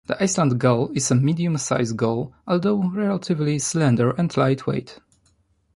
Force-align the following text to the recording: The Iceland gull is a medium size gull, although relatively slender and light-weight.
The 0.07 0.19
Iceland 0.23 0.57
gull 0.59 0.89
is 0.95 1.11
a 1.11 1.15
medium 1.15 1.55
size 1.59 1.91
gull, 1.93 2.33
although 2.47 2.85
relatively 2.89 3.59
slender 3.59 4.09
and 4.17 4.35
light-weight. 4.35 4.97